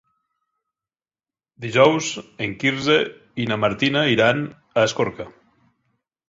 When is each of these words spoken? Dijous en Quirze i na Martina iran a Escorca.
Dijous 1.65 2.07
en 2.45 2.55
Quirze 2.63 2.97
i 3.45 3.45
na 3.53 3.59
Martina 3.65 4.03
iran 4.15 4.43
a 4.51 4.87
Escorca. 4.87 5.29